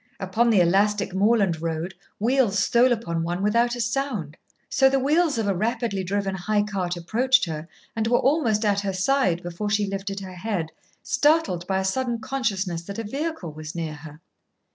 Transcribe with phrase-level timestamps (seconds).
[0.19, 4.35] Upon the elastic moorland road wheels stole upon one without sound.
[4.67, 8.79] So the wheels of a rapidly driven high cart approached her and were almost at
[8.79, 10.71] her side before she lifted her head,
[11.03, 14.19] startled by a sudden consciousness that a vehicle was near her.